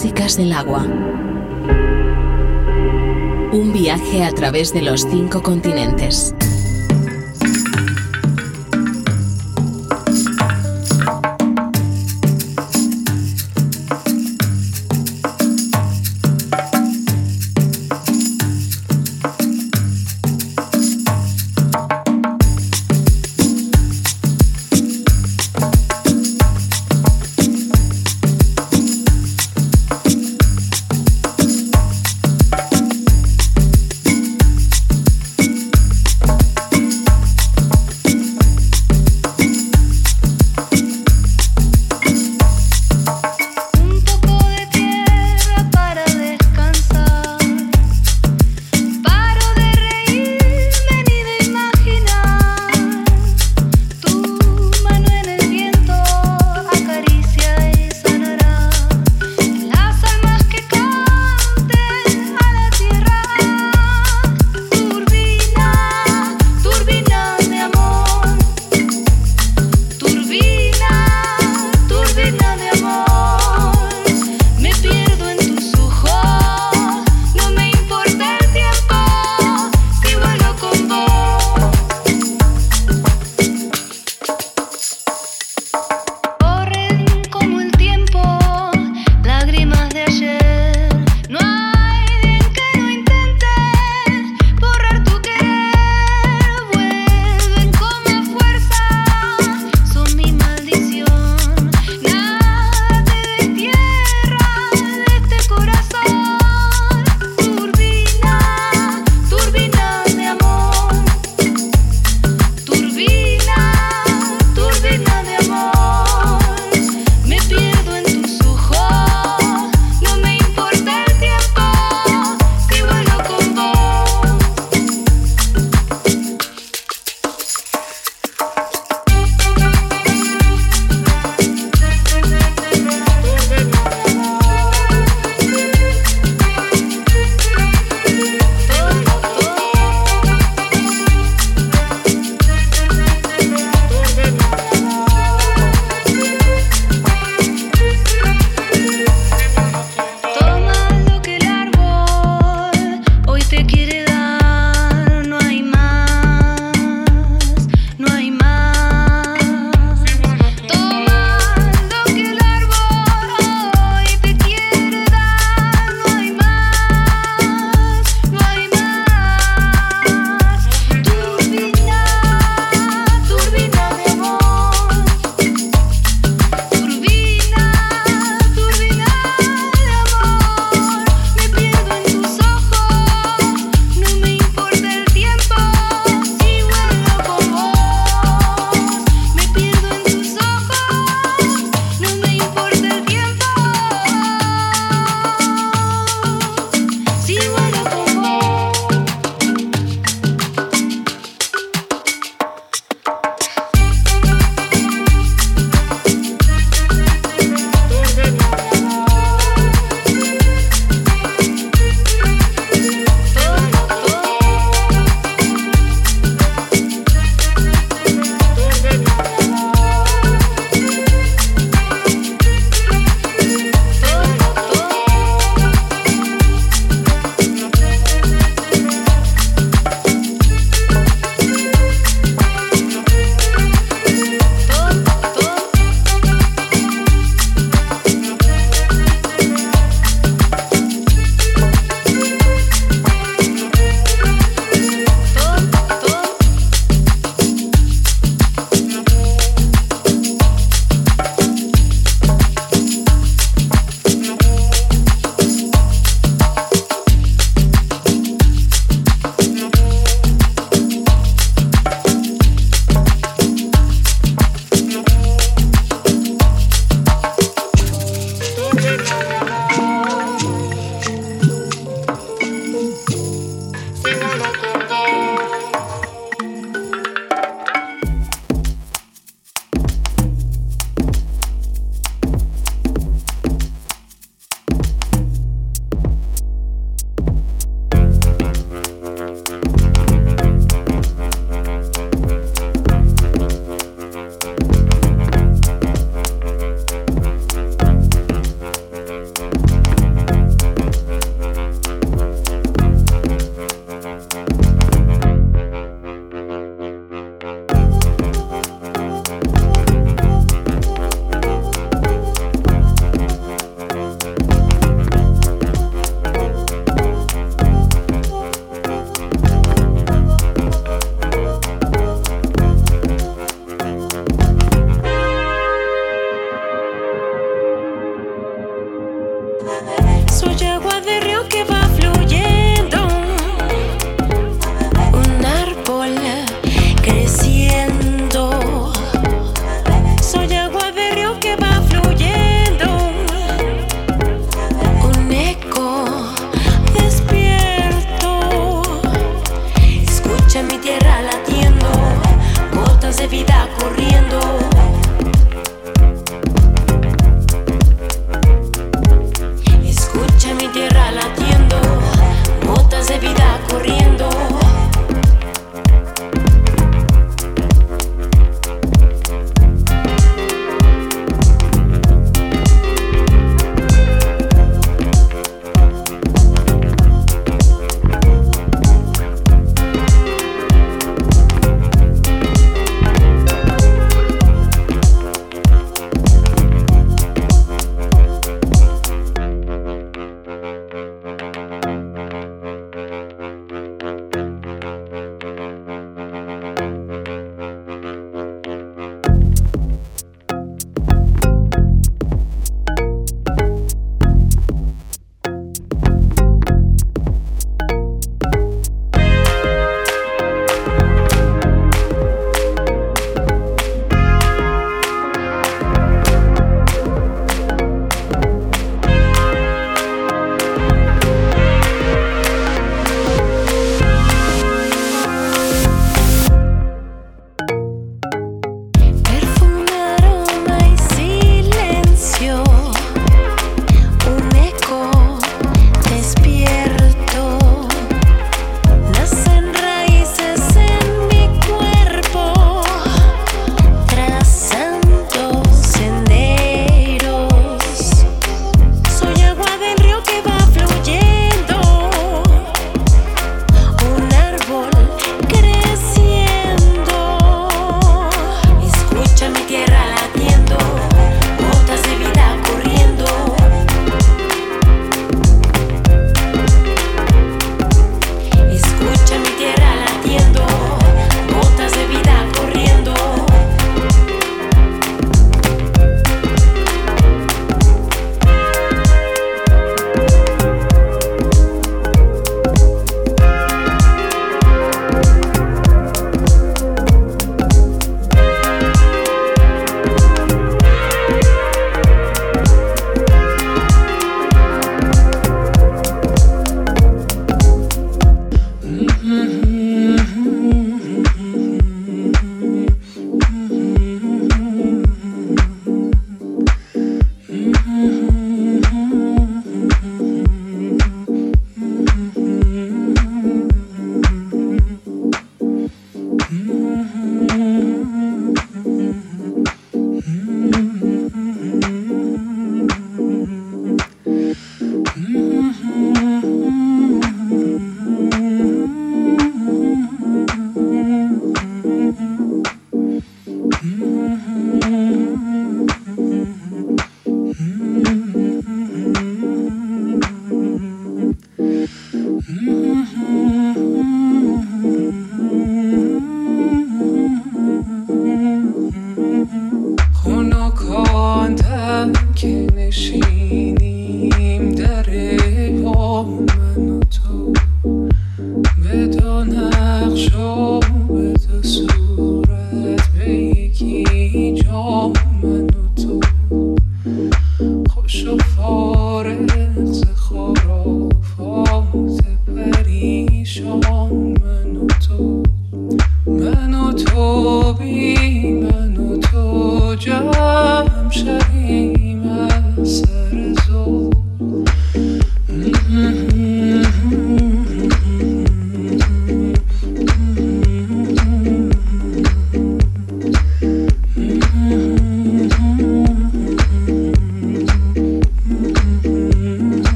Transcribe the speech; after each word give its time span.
Del 0.00 0.52
agua. 0.54 0.86
Un 3.52 3.70
viaje 3.74 4.24
a 4.24 4.32
través 4.32 4.72
de 4.72 4.80
los 4.80 5.02
cinco 5.02 5.42
continentes. 5.42 6.34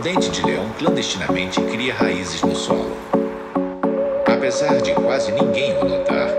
dente 0.00 0.30
de 0.30 0.42
leão 0.42 0.66
clandestinamente 0.78 1.60
cria 1.60 1.92
raízes 1.92 2.40
no 2.42 2.56
solo. 2.56 2.96
Apesar 4.26 4.80
de 4.80 4.94
quase 4.94 5.30
ninguém 5.32 5.76
o 5.76 5.84
notar, 5.84 6.30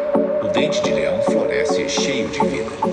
o 0.44 0.48
dente 0.48 0.82
de 0.82 0.92
leão 0.92 1.22
floresce 1.22 1.88
cheio 1.88 2.28
de 2.30 2.40
vida. 2.40 2.91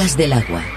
Del 0.00 0.32
agua. 0.32 0.69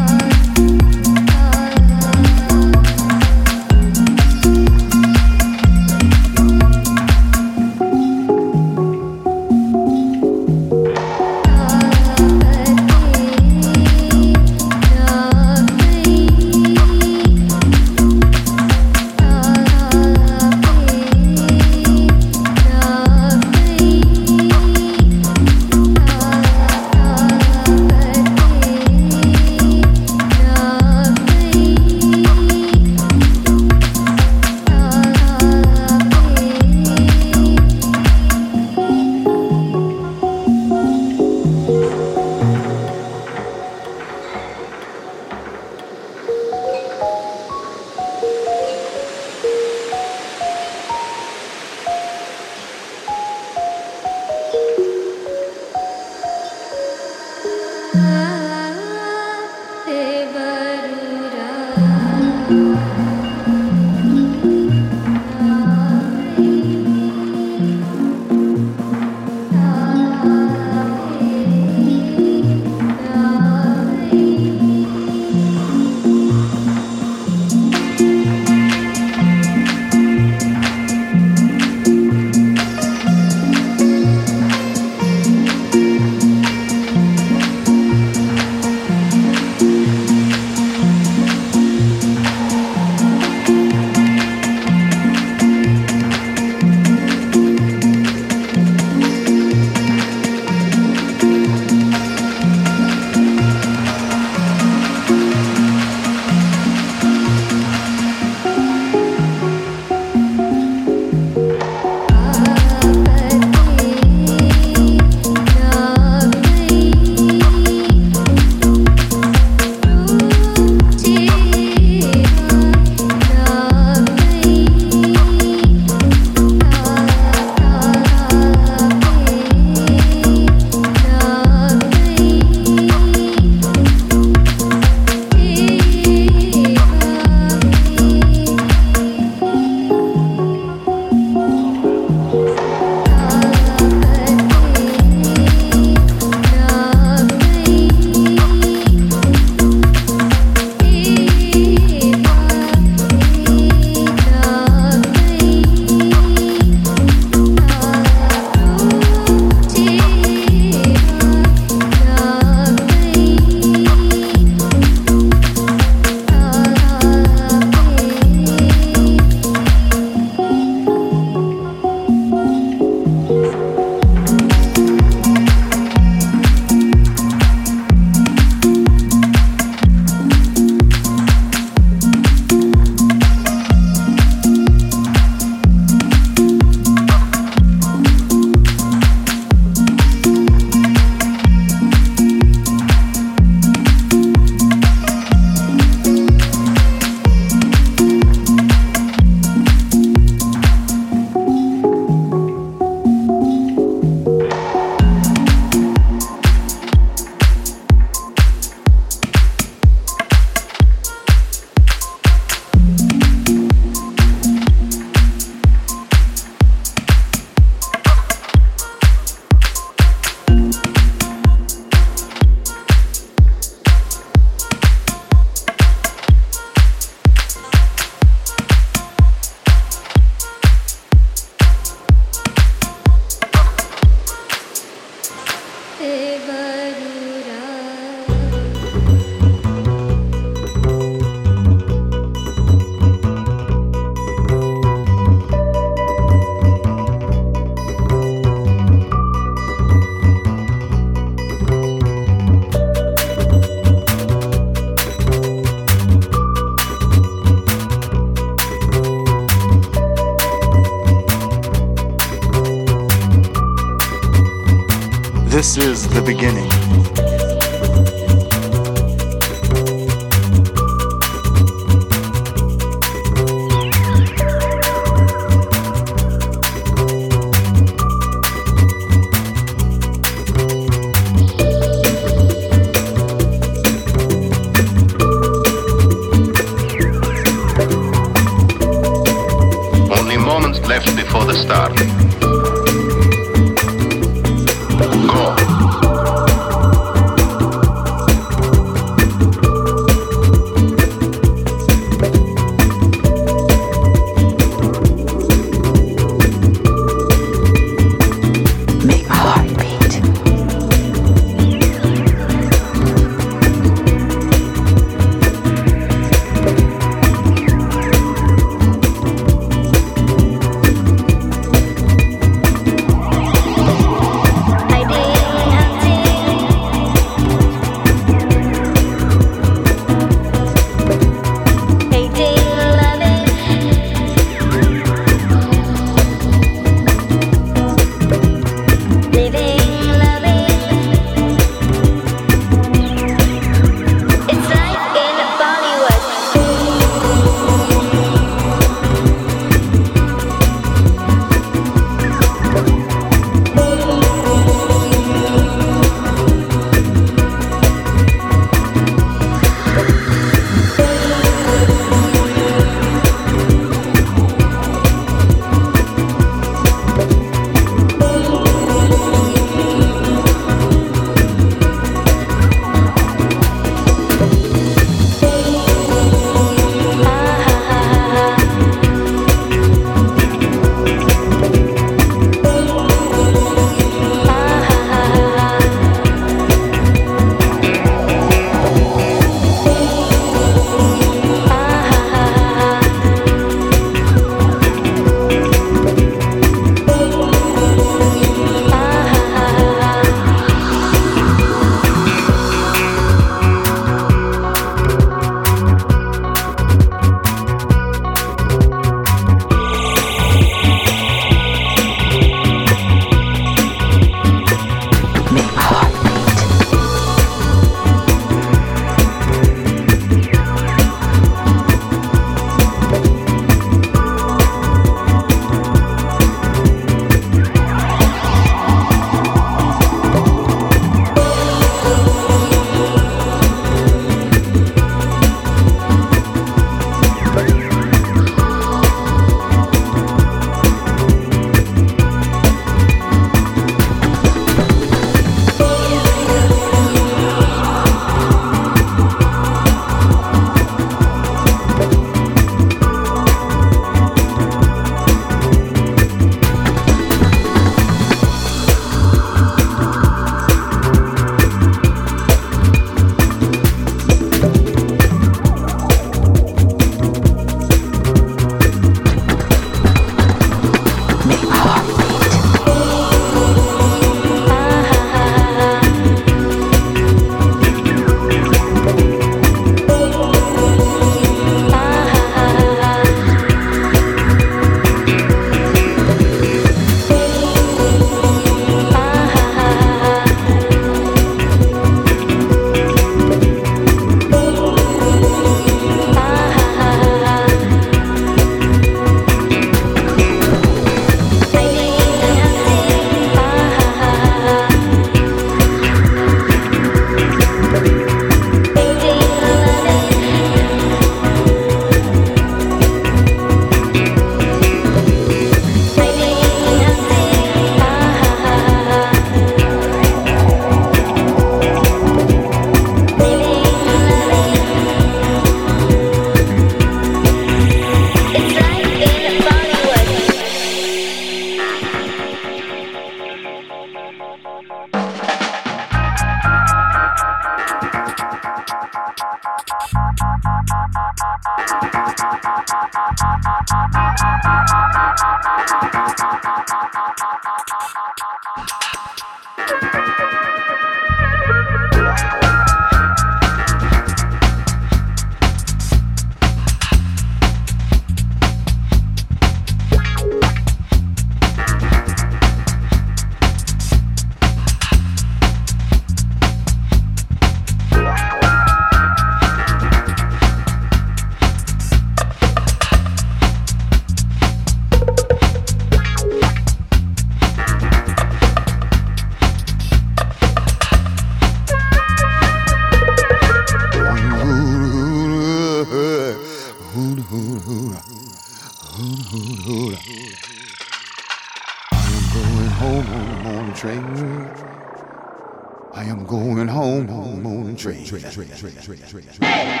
trick, 598.69 599.01
trick, 599.01 599.25
trick, 599.27 599.51
trick, 599.51 599.51
trick. 599.51 600.00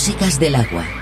Músicas 0.00 0.40
del 0.40 0.54
agua. 0.54 0.99